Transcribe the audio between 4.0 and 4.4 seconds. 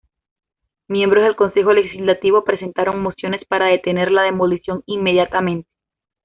la